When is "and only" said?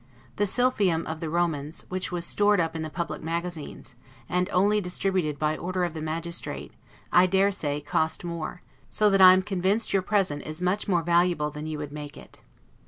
4.27-4.81